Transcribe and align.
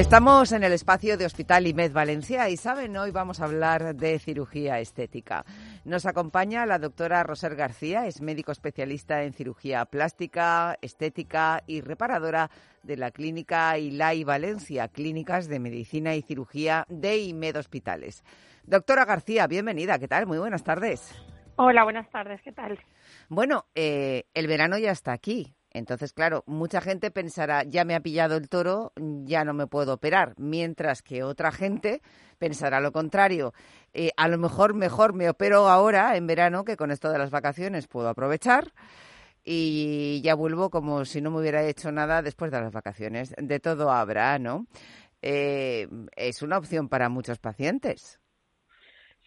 Estamos 0.00 0.52
en 0.52 0.64
el 0.64 0.72
espacio 0.72 1.18
de 1.18 1.26
Hospital 1.26 1.66
IMED 1.66 1.92
Valencia 1.92 2.48
y 2.48 2.56
saben, 2.56 2.96
hoy 2.96 3.10
vamos 3.10 3.38
a 3.38 3.44
hablar 3.44 3.94
de 3.94 4.18
cirugía 4.18 4.80
estética. 4.80 5.44
Nos 5.84 6.06
acompaña 6.06 6.64
la 6.64 6.78
doctora 6.78 7.22
Roser 7.22 7.54
García, 7.54 8.06
es 8.06 8.22
médico 8.22 8.50
especialista 8.50 9.24
en 9.24 9.34
cirugía 9.34 9.84
plástica, 9.84 10.78
estética 10.80 11.62
y 11.66 11.82
reparadora 11.82 12.50
de 12.82 12.96
la 12.96 13.10
clínica 13.10 13.76
ILAI 13.76 14.24
Valencia, 14.24 14.88
clínicas 14.88 15.48
de 15.48 15.60
medicina 15.60 16.14
y 16.14 16.22
cirugía 16.22 16.86
de 16.88 17.18
IMED 17.18 17.58
Hospitales. 17.58 18.24
Doctora 18.64 19.04
García, 19.04 19.46
bienvenida, 19.48 19.98
¿qué 19.98 20.08
tal? 20.08 20.26
Muy 20.26 20.38
buenas 20.38 20.64
tardes. 20.64 21.14
Hola, 21.56 21.84
buenas 21.84 22.08
tardes, 22.08 22.40
¿qué 22.40 22.52
tal? 22.52 22.78
Bueno, 23.28 23.66
eh, 23.74 24.24
el 24.32 24.46
verano 24.46 24.78
ya 24.78 24.92
está 24.92 25.12
aquí. 25.12 25.54
Entonces, 25.72 26.12
claro, 26.12 26.42
mucha 26.46 26.80
gente 26.80 27.10
pensará, 27.10 27.62
ya 27.62 27.84
me 27.84 27.94
ha 27.94 28.00
pillado 28.00 28.36
el 28.36 28.48
toro, 28.48 28.92
ya 28.96 29.44
no 29.44 29.54
me 29.54 29.66
puedo 29.66 29.94
operar, 29.94 30.34
mientras 30.36 31.02
que 31.02 31.22
otra 31.22 31.52
gente 31.52 32.02
pensará 32.38 32.80
lo 32.80 32.90
contrario. 32.90 33.54
Eh, 33.94 34.10
a 34.16 34.26
lo 34.28 34.38
mejor 34.38 34.74
mejor 34.74 35.14
me 35.14 35.30
opero 35.30 35.68
ahora, 35.68 36.16
en 36.16 36.26
verano, 36.26 36.64
que 36.64 36.76
con 36.76 36.90
esto 36.90 37.10
de 37.10 37.18
las 37.18 37.30
vacaciones 37.30 37.86
puedo 37.86 38.08
aprovechar 38.08 38.72
y 39.44 40.20
ya 40.22 40.34
vuelvo 40.34 40.70
como 40.70 41.04
si 41.04 41.20
no 41.20 41.30
me 41.30 41.38
hubiera 41.40 41.62
hecho 41.64 41.90
nada 41.92 42.22
después 42.22 42.50
de 42.50 42.60
las 42.60 42.72
vacaciones. 42.72 43.34
De 43.38 43.60
todo 43.60 43.90
habrá, 43.90 44.38
¿no? 44.38 44.66
Eh, 45.22 45.88
es 46.16 46.42
una 46.42 46.58
opción 46.58 46.88
para 46.88 47.08
muchos 47.08 47.38
pacientes. 47.38 48.20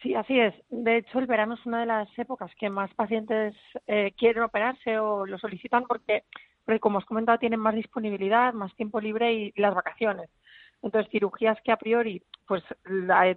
Sí, 0.04 0.14
así 0.14 0.38
es. 0.38 0.54
De 0.68 0.98
hecho, 0.98 1.18
el 1.18 1.26
verano 1.26 1.54
es 1.54 1.64
una 1.64 1.80
de 1.80 1.86
las 1.86 2.18
épocas 2.18 2.50
que 2.60 2.68
más 2.68 2.92
pacientes 2.92 3.54
eh, 3.86 4.12
quieren 4.18 4.42
operarse 4.42 4.98
o 4.98 5.24
lo 5.24 5.38
solicitan 5.38 5.84
porque, 5.84 6.24
como 6.78 6.98
os 6.98 7.06
comentado, 7.06 7.38
tienen 7.38 7.58
más 7.58 7.74
disponibilidad, 7.74 8.52
más 8.52 8.76
tiempo 8.76 9.00
libre 9.00 9.32
y 9.32 9.52
las 9.56 9.74
vacaciones. 9.74 10.28
Entonces, 10.82 11.10
cirugías 11.10 11.56
que 11.64 11.72
a 11.72 11.78
priori, 11.78 12.22
pues 12.46 12.62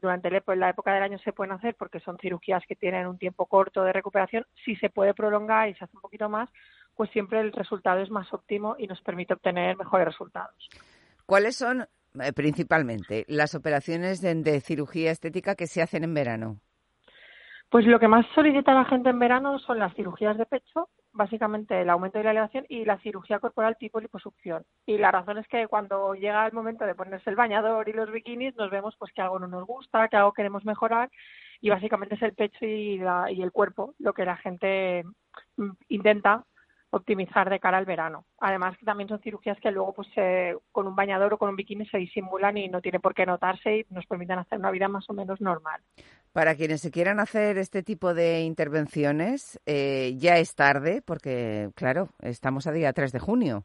durante 0.01 0.29
la 0.29 0.69
época 0.69 0.93
del 0.93 1.03
año 1.03 1.17
se 1.19 1.31
pueden 1.31 1.53
hacer 1.53 1.73
porque 1.75 2.01
son 2.01 2.17
cirugías 2.17 2.65
que 2.67 2.75
tienen 2.75 3.07
un 3.07 3.17
tiempo 3.17 3.45
corto 3.45 3.85
de 3.85 3.93
recuperación, 3.93 4.45
si 4.65 4.75
se 4.75 4.89
puede 4.89 5.13
prolongar 5.13 5.69
y 5.69 5.75
se 5.75 5.85
hace 5.85 5.95
un 5.95 6.01
poquito 6.01 6.27
más, 6.27 6.49
pues 6.97 7.09
siempre 7.11 7.39
el 7.39 7.53
resultado 7.53 8.01
es 8.01 8.11
más 8.11 8.33
óptimo 8.33 8.75
y 8.77 8.87
nos 8.87 8.99
permite 8.99 9.35
obtener 9.35 9.77
mejores 9.77 10.07
resultados. 10.07 10.67
¿Cuáles 11.25 11.55
son 11.55 11.87
principalmente 12.35 13.25
las 13.27 13.55
operaciones 13.55 14.21
de, 14.21 14.61
cirugía 14.61 15.11
estética 15.11 15.55
que 15.55 15.67
se 15.67 15.81
hacen 15.81 16.03
en 16.03 16.13
verano? 16.13 16.59
Pues 17.69 17.85
lo 17.85 17.99
que 17.99 18.07
más 18.07 18.25
solicita 18.33 18.73
la 18.73 18.85
gente 18.85 19.09
en 19.09 19.19
verano 19.19 19.59
son 19.59 19.79
las 19.79 19.93
cirugías 19.93 20.37
de 20.37 20.45
pecho, 20.45 20.89
básicamente 21.11 21.81
el 21.81 21.89
aumento 21.89 22.17
de 22.17 22.23
la 22.23 22.31
elevación 22.31 22.65
y 22.69 22.85
la 22.85 22.97
cirugía 22.99 23.39
corporal 23.39 23.75
tipo 23.77 23.99
liposucción. 23.99 24.63
Y 24.85 24.97
la 24.97 25.11
razón 25.11 25.37
es 25.37 25.47
que 25.47 25.67
cuando 25.67 26.13
llega 26.13 26.45
el 26.45 26.53
momento 26.53 26.85
de 26.85 26.95
ponerse 26.95 27.29
el 27.29 27.35
bañador 27.35 27.89
y 27.89 27.93
los 27.93 28.09
bikinis 28.09 28.55
nos 28.55 28.71
vemos 28.71 28.95
pues 28.97 29.11
que 29.13 29.21
algo 29.21 29.39
no 29.39 29.47
nos 29.47 29.65
gusta, 29.65 30.07
que 30.07 30.15
algo 30.15 30.31
queremos 30.31 30.63
mejorar 30.63 31.09
y 31.59 31.69
básicamente 31.69 32.15
es 32.15 32.21
el 32.21 32.33
pecho 32.33 32.65
y, 32.65 33.01
y 33.31 33.41
el 33.41 33.51
cuerpo 33.51 33.95
lo 33.99 34.13
que 34.13 34.25
la 34.25 34.37
gente 34.37 35.03
mm, 35.57 35.71
intenta 35.89 36.45
optimizar 36.89 37.49
de 37.49 37.59
cara 37.59 37.77
al 37.77 37.85
verano. 37.85 38.25
Además 38.39 38.77
que 38.77 38.85
también 38.85 39.09
son 39.09 39.19
cirugías 39.19 39.59
que 39.59 39.71
luego 39.71 39.93
pues 39.93 40.07
con 40.71 40.87
un 40.87 40.95
bañador 40.95 41.33
o 41.33 41.37
con 41.37 41.49
un 41.49 41.55
bikini 41.55 41.85
se 41.87 41.97
disimulan 41.97 42.57
y 42.57 42.69
no 42.69 42.81
tiene 42.81 42.99
por 42.99 43.13
qué 43.13 43.25
notarse 43.25 43.79
y 43.79 43.85
nos 43.89 44.05
permiten 44.05 44.39
hacer 44.39 44.59
una 44.59 44.71
vida 44.71 44.87
más 44.87 45.09
o 45.09 45.13
menos 45.13 45.41
normal. 45.41 45.81
Para 46.31 46.55
quienes 46.55 46.81
se 46.81 46.91
quieran 46.91 47.19
hacer 47.19 47.57
este 47.57 47.83
tipo 47.83 48.13
de 48.13 48.41
intervenciones, 48.41 49.59
eh, 49.65 50.13
ya 50.17 50.37
es 50.37 50.55
tarde 50.55 51.01
porque, 51.03 51.69
claro, 51.75 52.09
estamos 52.21 52.67
a 52.67 52.71
día 52.71 52.93
3 52.93 53.11
de 53.11 53.19
junio. 53.19 53.63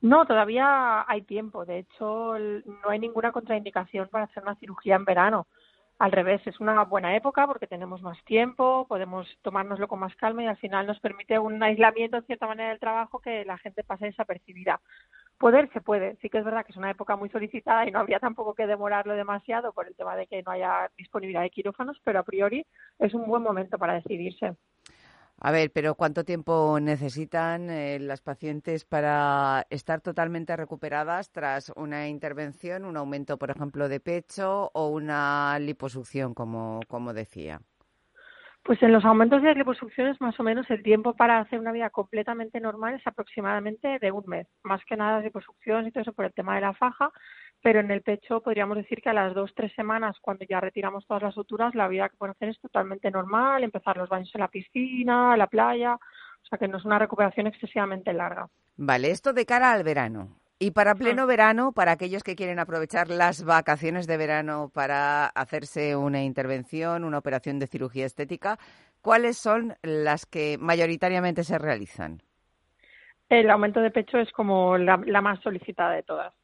No, 0.00 0.26
todavía 0.26 1.04
hay 1.08 1.22
tiempo. 1.22 1.64
De 1.64 1.78
hecho, 1.78 2.38
no 2.38 2.88
hay 2.88 3.00
ninguna 3.00 3.32
contraindicación 3.32 4.08
para 4.08 4.24
hacer 4.24 4.44
una 4.44 4.54
cirugía 4.56 4.94
en 4.94 5.04
verano 5.04 5.46
al 5.98 6.12
revés, 6.12 6.40
es 6.46 6.60
una 6.60 6.84
buena 6.84 7.16
época 7.16 7.46
porque 7.46 7.66
tenemos 7.66 8.02
más 8.02 8.22
tiempo, 8.24 8.86
podemos 8.88 9.26
tomárnoslo 9.42 9.88
con 9.88 9.98
más 9.98 10.14
calma 10.14 10.44
y 10.44 10.46
al 10.46 10.56
final 10.56 10.86
nos 10.86 11.00
permite 11.00 11.38
un 11.40 11.60
aislamiento 11.60 12.16
en 12.16 12.24
cierta 12.24 12.46
manera 12.46 12.68
del 12.70 12.78
trabajo 12.78 13.18
que 13.18 13.44
la 13.44 13.58
gente 13.58 13.82
pase 13.82 14.06
desapercibida. 14.06 14.80
Poder 15.38 15.68
se 15.72 15.80
puede, 15.80 16.16
sí 16.16 16.30
que 16.30 16.38
es 16.38 16.44
verdad 16.44 16.64
que 16.64 16.72
es 16.72 16.78
una 16.78 16.90
época 16.90 17.16
muy 17.16 17.30
solicitada 17.30 17.86
y 17.86 17.90
no 17.90 17.98
habría 17.98 18.20
tampoco 18.20 18.54
que 18.54 18.66
demorarlo 18.66 19.14
demasiado 19.14 19.72
por 19.72 19.88
el 19.88 19.96
tema 19.96 20.14
de 20.14 20.28
que 20.28 20.42
no 20.42 20.52
haya 20.52 20.88
disponibilidad 20.96 21.42
de 21.42 21.50
quirófanos, 21.50 22.00
pero 22.04 22.20
a 22.20 22.24
priori 22.24 22.64
es 23.00 23.12
un 23.14 23.26
buen 23.26 23.42
momento 23.42 23.76
para 23.76 23.94
decidirse. 23.94 24.54
A 25.40 25.52
ver, 25.52 25.70
pero 25.72 25.94
¿cuánto 25.94 26.24
tiempo 26.24 26.78
necesitan 26.80 27.70
eh, 27.70 28.00
las 28.00 28.20
pacientes 28.20 28.84
para 28.84 29.66
estar 29.70 30.00
totalmente 30.00 30.56
recuperadas 30.56 31.30
tras 31.30 31.72
una 31.76 32.08
intervención, 32.08 32.84
un 32.84 32.96
aumento, 32.96 33.38
por 33.38 33.50
ejemplo, 33.50 33.88
de 33.88 34.00
pecho 34.00 34.70
o 34.74 34.88
una 34.88 35.56
liposucción, 35.60 36.34
como, 36.34 36.80
como 36.88 37.14
decía? 37.14 37.60
Pues 38.64 38.82
en 38.82 38.92
los 38.92 39.04
aumentos 39.04 39.40
de 39.42 39.54
liposucciones, 39.54 40.20
más 40.20 40.38
o 40.40 40.42
menos 40.42 40.68
el 40.70 40.82
tiempo 40.82 41.14
para 41.14 41.38
hacer 41.38 41.60
una 41.60 41.72
vida 41.72 41.88
completamente 41.88 42.60
normal 42.60 42.96
es 42.96 43.06
aproximadamente 43.06 43.98
de 44.00 44.10
un 44.10 44.24
mes. 44.26 44.48
Más 44.64 44.84
que 44.84 44.96
nada 44.96 45.20
liposucciones 45.20 45.86
y 45.86 45.92
todo 45.92 46.02
eso 46.02 46.12
por 46.12 46.24
el 46.24 46.34
tema 46.34 46.56
de 46.56 46.62
la 46.62 46.74
faja, 46.74 47.10
pero 47.62 47.80
en 47.80 47.90
el 47.90 48.02
pecho 48.02 48.40
podríamos 48.40 48.76
decir 48.76 49.00
que 49.02 49.10
a 49.10 49.14
las 49.14 49.34
dos, 49.34 49.52
tres 49.54 49.72
semanas, 49.74 50.16
cuando 50.20 50.44
ya 50.44 50.60
retiramos 50.60 51.06
todas 51.06 51.22
las 51.22 51.34
suturas, 51.34 51.74
la 51.74 51.88
vida 51.88 52.08
que 52.08 52.16
pueden 52.16 52.34
hacer 52.34 52.50
es 52.50 52.60
totalmente 52.60 53.10
normal, 53.10 53.64
empezar 53.64 53.96
los 53.96 54.08
baños 54.08 54.30
en 54.34 54.40
la 54.40 54.48
piscina, 54.48 55.32
en 55.32 55.38
la 55.38 55.48
playa, 55.48 55.94
o 55.94 56.46
sea 56.48 56.58
que 56.58 56.68
no 56.68 56.78
es 56.78 56.84
una 56.84 56.98
recuperación 56.98 57.46
excesivamente 57.46 58.12
larga. 58.12 58.48
Vale, 58.76 59.10
esto 59.10 59.32
de 59.32 59.44
cara 59.44 59.72
al 59.72 59.82
verano. 59.82 60.28
Y 60.60 60.72
para 60.72 60.96
pleno 60.96 61.26
verano, 61.28 61.70
para 61.72 61.92
aquellos 61.92 62.24
que 62.24 62.34
quieren 62.34 62.58
aprovechar 62.58 63.10
las 63.10 63.44
vacaciones 63.44 64.08
de 64.08 64.16
verano 64.16 64.72
para 64.74 65.26
hacerse 65.26 65.94
una 65.94 66.24
intervención, 66.24 67.04
una 67.04 67.18
operación 67.18 67.60
de 67.60 67.68
cirugía 67.68 68.06
estética, 68.06 68.58
¿cuáles 69.00 69.38
son 69.38 69.76
las 69.82 70.26
que 70.26 70.58
mayoritariamente 70.58 71.44
se 71.44 71.58
realizan? 71.58 72.22
El 73.28 73.50
aumento 73.50 73.80
de 73.80 73.92
pecho 73.92 74.18
es 74.18 74.32
como 74.32 74.76
la 74.78 75.20
más 75.20 75.40
solicitada 75.42 75.92
de 75.92 76.02
todas 76.02 76.34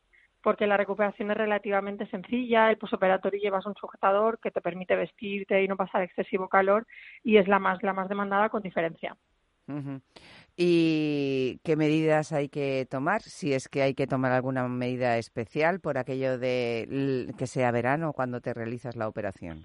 porque 0.44 0.66
la 0.66 0.76
recuperación 0.76 1.30
es 1.30 1.38
relativamente 1.38 2.06
sencilla, 2.06 2.68
el 2.70 2.76
posoperatorio 2.76 3.40
llevas 3.40 3.64
un 3.64 3.74
sujetador 3.76 4.38
que 4.40 4.50
te 4.50 4.60
permite 4.60 4.94
vestirte 4.94 5.62
y 5.64 5.68
no 5.68 5.78
pasar 5.78 6.02
excesivo 6.02 6.50
calor 6.50 6.86
y 7.22 7.38
es 7.38 7.48
la 7.48 7.58
más, 7.58 7.82
la 7.82 7.94
más 7.94 8.10
demandada 8.10 8.50
con 8.50 8.62
diferencia. 8.62 9.16
¿Y 10.54 11.60
qué 11.64 11.76
medidas 11.76 12.32
hay 12.32 12.50
que 12.50 12.86
tomar? 12.90 13.22
Si 13.22 13.54
es 13.54 13.70
que 13.70 13.80
hay 13.80 13.94
que 13.94 14.06
tomar 14.06 14.32
alguna 14.32 14.68
medida 14.68 15.16
especial 15.16 15.80
por 15.80 15.96
aquello 15.96 16.36
de 16.36 17.32
que 17.38 17.46
sea 17.46 17.70
verano 17.70 18.12
cuando 18.12 18.42
te 18.42 18.52
realizas 18.52 18.96
la 18.96 19.08
operación. 19.08 19.64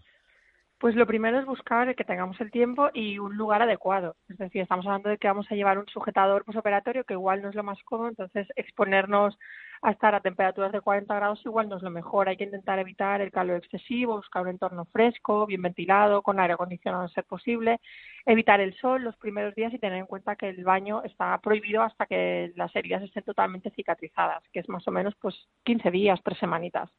Pues 0.79 0.95
lo 0.95 1.05
primero 1.05 1.37
es 1.37 1.45
buscar 1.45 1.93
que 1.93 2.05
tengamos 2.05 2.39
el 2.39 2.51
tiempo 2.51 2.89
y 2.93 3.19
un 3.19 3.35
lugar 3.35 3.61
adecuado. 3.61 4.15
Es 4.29 4.37
decir, 4.37 4.61
estamos 4.61 4.85
hablando 4.85 5.09
de 5.09 5.17
que 5.17 5.27
vamos 5.27 5.51
a 5.51 5.55
llevar 5.55 5.77
un 5.77 5.87
sujetador 5.87 6.45
posoperatorio 6.45 7.03
que 7.03 7.15
igual 7.15 7.41
no 7.41 7.49
es 7.49 7.55
lo 7.55 7.63
más 7.63 7.83
cómodo, 7.83 8.07
entonces 8.07 8.47
exponernos 8.55 9.37
a 9.81 9.91
estar 9.91 10.13
a 10.15 10.21
temperaturas 10.21 10.71
de 10.71 10.81
40 10.81 11.13
grados 11.15 11.41
igual 11.45 11.69
no 11.69 11.77
es 11.77 11.83
lo 11.83 11.89
mejor. 11.89 12.29
Hay 12.29 12.37
que 12.37 12.43
intentar 12.43 12.79
evitar 12.79 13.21
el 13.21 13.31
calor 13.31 13.57
excesivo, 13.57 14.17
buscar 14.17 14.43
un 14.43 14.49
entorno 14.49 14.85
fresco, 14.85 15.45
bien 15.45 15.61
ventilado, 15.61 16.21
con 16.21 16.39
aire 16.39 16.53
acondicionado 16.53 17.03
a 17.03 17.09
ser 17.09 17.23
posible, 17.25 17.79
evitar 18.25 18.59
el 18.59 18.75
sol 18.75 19.03
los 19.03 19.15
primeros 19.17 19.55
días 19.55 19.73
y 19.73 19.79
tener 19.79 19.99
en 19.99 20.05
cuenta 20.05 20.35
que 20.35 20.49
el 20.49 20.63
baño 20.63 21.03
está 21.03 21.37
prohibido 21.39 21.83
hasta 21.83 22.05
que 22.05 22.51
las 22.55 22.75
heridas 22.75 23.03
estén 23.03 23.23
totalmente 23.23 23.71
cicatrizadas, 23.71 24.43
que 24.51 24.59
es 24.59 24.69
más 24.69 24.87
o 24.87 24.91
menos 24.91 25.15
pues 25.19 25.35
15 25.63 25.91
días, 25.91 26.19
tres 26.23 26.37
semanitas. 26.39 26.89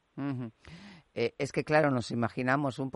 Eh, 1.13 1.33
es 1.37 1.51
que, 1.51 1.65
claro, 1.65 1.91
nos 1.91 2.09
imaginamos 2.11 2.79
un, 2.79 2.89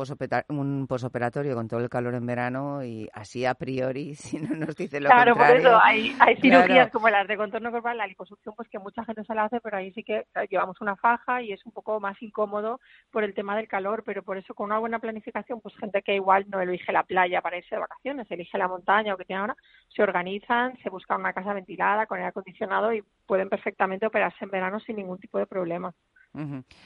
un 0.47 0.87
posoperatorio 0.87 1.53
con 1.53 1.67
todo 1.67 1.81
el 1.81 1.89
calor 1.89 2.15
en 2.15 2.25
verano 2.25 2.81
y 2.81 3.09
así 3.13 3.45
a 3.45 3.55
priori, 3.55 4.15
si 4.15 4.39
no 4.39 4.55
nos 4.55 4.75
dice 4.75 5.01
lo 5.01 5.09
contrario... 5.09 5.35
Claro, 5.35 5.51
por 5.51 5.59
eso 5.59 5.79
hay, 5.83 6.15
hay 6.19 6.37
cirugías 6.37 6.91
como 6.91 7.09
las 7.09 7.27
de 7.27 7.35
contorno 7.35 7.71
corporal, 7.71 7.97
la 7.97 8.07
liposucción, 8.07 8.55
pues 8.55 8.69
que 8.69 8.79
mucha 8.79 9.03
gente 9.03 9.25
se 9.25 9.35
la 9.35 9.45
hace, 9.45 9.59
pero 9.59 9.77
ahí 9.77 9.91
sí 9.91 10.03
que 10.03 10.25
llevamos 10.49 10.79
una 10.79 10.95
faja 10.95 11.41
y 11.41 11.51
es 11.51 11.65
un 11.65 11.73
poco 11.73 11.99
más 11.99 12.21
incómodo 12.21 12.79
por 13.11 13.25
el 13.25 13.33
tema 13.33 13.57
del 13.57 13.67
calor, 13.67 14.03
pero 14.05 14.23
por 14.23 14.37
eso 14.37 14.53
con 14.53 14.67
una 14.67 14.79
buena 14.79 14.99
planificación, 14.99 15.59
pues 15.59 15.75
gente 15.75 16.01
que 16.01 16.15
igual 16.15 16.45
no 16.47 16.61
elige 16.61 16.93
la 16.93 17.03
playa 17.03 17.41
para 17.41 17.57
irse 17.57 17.75
de 17.75 17.81
vacaciones, 17.81 18.31
elige 18.31 18.57
la 18.57 18.69
montaña 18.69 19.13
o 19.13 19.17
que 19.17 19.25
tiene 19.25 19.41
ahora, 19.41 19.57
se 19.93 20.03
organizan, 20.03 20.77
se 20.81 20.89
buscan 20.89 21.19
una 21.19 21.33
casa 21.33 21.53
ventilada 21.53 22.05
con 22.05 22.17
aire 22.17 22.29
acondicionado 22.29 22.93
y 22.93 23.03
pueden 23.25 23.49
perfectamente 23.49 24.05
operarse 24.05 24.45
en 24.45 24.51
verano 24.51 24.79
sin 24.79 24.95
ningún 24.95 25.19
tipo 25.19 25.37
de 25.37 25.47
problema. 25.47 25.93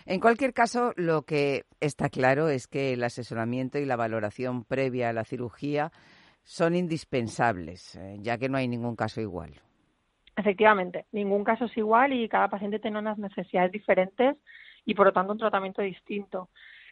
En 0.06 0.20
cualquier 0.20 0.54
caso, 0.54 0.94
lo 0.96 1.24
que 1.24 1.64
está 1.80 2.10
claro 2.10 2.50
es 2.50 2.68
que 2.68 2.94
el 2.94 3.04
asesoramiento 3.04 3.80
y 3.80 3.86
la 3.86 3.96
valoración 3.96 4.64
previa 4.64 5.10
a 5.10 5.14
la 5.14 5.24
cirugía 5.24 5.92
son 6.44 6.76
indispensables, 6.76 7.96
eh, 7.96 8.18
ya 8.20 8.38
que 8.38 8.50
no 8.50 8.58
hay 8.58 8.68
ningún 8.68 8.96
caso 8.96 9.22
igual. 9.22 9.54
Efectivamente, 10.36 11.06
ningún 11.12 11.44
caso 11.44 11.66
es 11.66 11.78
igual 11.78 12.14
y 12.14 12.30
cada 12.30 12.48
paciente 12.48 12.80
tiene 12.80 13.00
unas 13.00 13.18
necesidades 13.18 13.72
diferentes 13.72 14.38
y 14.86 14.94
por 14.94 15.08
lo 15.08 15.14
tanto 15.14 15.34
un 15.34 15.40
tratamiento 15.40 15.82
distinto. 15.82 16.50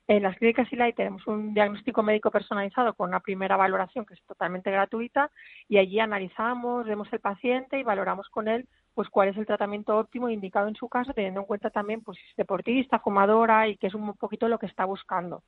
En 0.07 0.23
las 0.23 0.37
clínicas 0.37 0.71
ILAI 0.71 0.93
tenemos 0.93 1.25
un 1.27 1.53
diagnóstico 1.53 2.01
médico 2.01 2.31
personalizado 2.31 2.93
con 2.93 3.09
una 3.09 3.19
primera 3.19 3.57
valoración 3.57 4.05
que 4.05 4.13
es 4.13 4.23
totalmente 4.23 4.71
gratuita 4.71 5.31
y 5.67 5.77
allí 5.77 5.99
analizamos, 5.99 6.85
vemos 6.85 7.11
el 7.11 7.19
paciente 7.19 7.79
y 7.79 7.83
valoramos 7.83 8.29
con 8.29 8.47
él 8.47 8.67
pues 8.97 9.09
cuál 9.11 9.29
es 9.29 9.37
el 9.37 9.45
tratamiento 9.45 9.95
óptimo 9.95 10.27
indicado 10.27 10.67
en 10.67 10.73
su 10.73 10.89
caso, 10.89 11.13
teniendo 11.13 11.41
en 11.41 11.45
cuenta 11.45 11.69
también 11.69 12.01
pues 12.01 12.17
si 12.17 12.23
es 12.31 12.35
deportista, 12.35 12.97
fumadora 12.97 13.67
y 13.67 13.77
que 13.77 13.85
es 13.85 13.93
un 13.93 14.15
poquito 14.15 14.47
lo 14.47 14.57
que 14.57 14.65
está 14.65 14.85
buscando. 14.85 15.43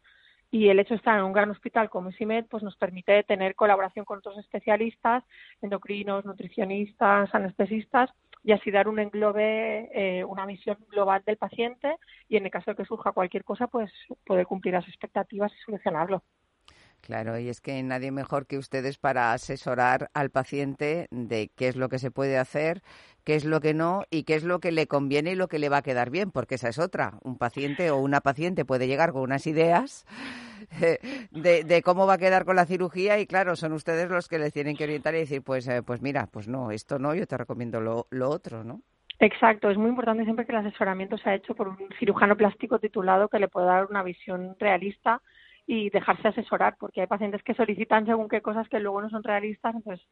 Y 0.51 0.67
el 0.67 0.77
hecho 0.77 0.93
de 0.93 0.97
estar 0.97 1.17
en 1.17 1.25
un 1.25 1.33
gran 1.33 1.49
hospital 1.49 1.89
como 1.89 2.11
SIMED 2.11 2.45
pues 2.45 2.61
nos 2.61 2.77
permite 2.77 3.23
tener 3.23 3.55
colaboración 3.55 4.05
con 4.05 4.19
otros 4.19 4.37
especialistas, 4.37 5.23
endocrinos, 5.63 6.25
nutricionistas, 6.25 7.33
anestesistas 7.33 8.11
y 8.43 8.51
así 8.51 8.69
dar 8.69 8.87
un 8.87 8.99
englobe, 8.99 9.89
eh, 9.95 10.23
una 10.25 10.45
visión 10.45 10.77
global 10.91 11.23
del 11.25 11.37
paciente 11.37 11.95
y 12.27 12.37
en 12.37 12.45
el 12.45 12.51
caso 12.51 12.69
de 12.69 12.77
que 12.77 12.85
surja 12.85 13.13
cualquier 13.13 13.43
cosa, 13.43 13.65
pues 13.65 13.91
poder 14.27 14.45
cumplir 14.45 14.75
las 14.75 14.87
expectativas 14.87 15.51
y 15.53 15.63
solucionarlo. 15.65 16.21
Claro, 17.01 17.39
y 17.39 17.49
es 17.49 17.61
que 17.61 17.81
nadie 17.81 18.11
mejor 18.11 18.45
que 18.45 18.57
ustedes 18.57 18.97
para 18.97 19.33
asesorar 19.33 20.09
al 20.13 20.29
paciente 20.29 21.07
de 21.11 21.49
qué 21.55 21.67
es 21.67 21.75
lo 21.75 21.89
que 21.89 21.97
se 21.97 22.11
puede 22.11 22.37
hacer, 22.37 22.81
qué 23.23 23.35
es 23.35 23.45
lo 23.45 23.61
que 23.61 23.73
no 23.73 24.03
y 24.09 24.23
qué 24.23 24.35
es 24.35 24.43
lo 24.43 24.59
que 24.59 24.71
le 24.71 24.87
conviene 24.87 25.31
y 25.31 25.35
lo 25.35 25.47
que 25.47 25.59
le 25.59 25.69
va 25.69 25.77
a 25.77 25.81
quedar 25.81 26.09
bien, 26.09 26.31
porque 26.31 26.55
esa 26.55 26.69
es 26.69 26.77
otra. 26.77 27.13
Un 27.23 27.37
paciente 27.37 27.89
o 27.91 27.97
una 27.97 28.21
paciente 28.21 28.65
puede 28.65 28.87
llegar 28.87 29.11
con 29.11 29.21
unas 29.21 29.47
ideas 29.47 30.05
de, 31.31 31.81
cómo 31.83 32.05
va 32.05 32.15
a 32.15 32.17
quedar 32.17 32.45
con 32.45 32.55
la 32.55 32.65
cirugía 32.65 33.19
y 33.19 33.25
claro, 33.25 33.55
son 33.55 33.73
ustedes 33.73 34.09
los 34.09 34.27
que 34.27 34.39
le 34.39 34.51
tienen 34.51 34.75
que 34.75 34.83
orientar 34.83 35.15
y 35.15 35.19
decir, 35.19 35.41
pues, 35.41 35.67
eh, 35.67 35.81
pues 35.83 36.01
mira, 36.01 36.27
pues 36.27 36.47
no, 36.47 36.71
esto 36.71 36.99
no, 36.99 37.15
yo 37.15 37.25
te 37.25 37.37
recomiendo 37.37 37.81
lo, 37.81 38.07
lo 38.11 38.29
otro, 38.29 38.63
¿no? 38.63 38.81
Exacto, 39.19 39.69
es 39.69 39.77
muy 39.77 39.89
importante 39.89 40.23
siempre 40.23 40.45
que 40.45 40.53
el 40.53 40.59
asesoramiento 40.59 41.17
sea 41.17 41.35
hecho 41.35 41.53
por 41.53 41.67
un 41.67 41.77
cirujano 41.99 42.37
plástico 42.37 42.79
titulado 42.79 43.27
que 43.27 43.39
le 43.39 43.49
pueda 43.49 43.67
dar 43.67 43.87
una 43.89 44.01
visión 44.01 44.55
realista 44.59 45.21
y 45.71 45.91
dejarse 45.91 46.29
asesorar, 46.29 46.77
porque 46.79 47.01
hay 47.01 47.05
pacientes 47.05 47.43
que 47.43 47.53
solicitan 47.53 48.03
según 48.07 48.27
qué 48.27 48.41
cosas 48.41 48.67
que 48.69 48.79
luego 48.79 49.03
no 49.03 49.09
son 49.11 49.21
realistas, 49.21 49.75
entonces 49.75 50.03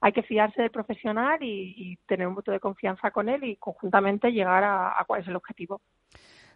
hay 0.00 0.12
que 0.12 0.22
fiarse 0.22 0.62
del 0.62 0.70
profesional 0.70 1.40
y, 1.42 1.98
tener 2.06 2.28
un 2.28 2.36
voto 2.36 2.52
de 2.52 2.60
confianza 2.60 3.10
con 3.10 3.28
él 3.28 3.42
y 3.42 3.56
conjuntamente 3.56 4.30
llegar 4.30 4.62
a, 4.62 5.04
cuál 5.08 5.22
es 5.22 5.26
el 5.26 5.34
objetivo. 5.34 5.80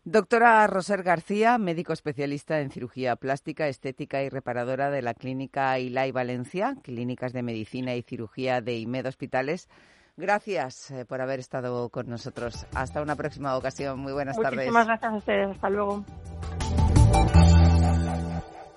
Doctora 0.05 0.65
Roser 0.69 1.03
García, 1.03 1.59
médico 1.59 1.93
especialista 1.93 2.61
en 2.61 2.71
cirugía 2.71 3.17
plástica, 3.17 3.67
estética 3.67 4.23
y 4.23 4.29
reparadora 4.29 4.89
de 4.89 5.03
la 5.03 5.15
clínica 5.15 5.77
ILAI 5.81 6.13
Valencia, 6.13 6.77
clínicas 6.85 7.33
de 7.33 7.43
medicina 7.43 7.97
y 7.97 8.03
cirugía 8.03 8.61
de 8.61 8.77
IMED 8.77 9.07
Hospitales. 9.07 9.69
Gracias 10.17 10.93
eh, 10.93 11.05
por 11.05 11.21
haber 11.21 11.41
estado 11.41 11.89
con 11.89 12.09
nosotros. 12.09 12.69
Hasta 12.73 13.03
una 13.03 13.17
próxima 13.17 13.57
ocasión. 13.57 13.99
Muy 13.99 14.13
buenas 14.13 14.37
tardes. 14.37 14.59
Muchísimas 14.59 14.87
gracias 14.87 15.13
a 15.13 15.17
ustedes. 15.17 15.49
Hasta 15.51 15.71
luego. 15.71 16.05